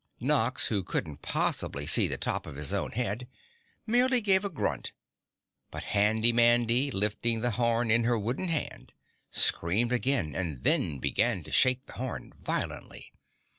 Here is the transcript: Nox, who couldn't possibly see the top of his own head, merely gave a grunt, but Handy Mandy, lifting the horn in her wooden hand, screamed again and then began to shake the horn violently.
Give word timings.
Nox, 0.19 0.69
who 0.69 0.81
couldn't 0.83 1.21
possibly 1.21 1.85
see 1.85 2.07
the 2.07 2.17
top 2.17 2.47
of 2.47 2.55
his 2.55 2.73
own 2.73 2.93
head, 2.93 3.27
merely 3.85 4.19
gave 4.19 4.43
a 4.43 4.49
grunt, 4.49 4.93
but 5.69 5.83
Handy 5.83 6.33
Mandy, 6.33 6.89
lifting 6.89 7.41
the 7.41 7.51
horn 7.51 7.91
in 7.91 8.03
her 8.05 8.17
wooden 8.17 8.47
hand, 8.47 8.93
screamed 9.29 9.91
again 9.93 10.33
and 10.33 10.63
then 10.63 10.97
began 10.97 11.43
to 11.43 11.51
shake 11.51 11.85
the 11.85 11.93
horn 11.93 12.33
violently. 12.41 13.13